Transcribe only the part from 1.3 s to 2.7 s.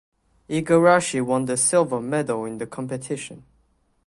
the silver medal in the